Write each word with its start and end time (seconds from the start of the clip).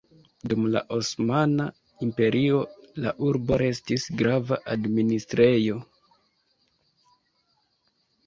Dum 0.51 0.61
la 0.75 0.79
Osmana 0.95 1.65
Imperio 2.05 2.61
la 3.05 3.11
urbo 3.27 3.59
restis 3.63 4.07
grava 4.23 4.59
administrejo. 4.75 5.77